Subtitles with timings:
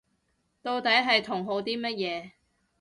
[0.63, 2.31] 到底係同好啲乜嘢